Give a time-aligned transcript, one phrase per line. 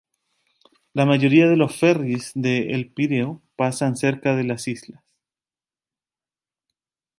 [0.93, 5.03] La mayoría de los ferries de El Pireo pasan cerca de las islas.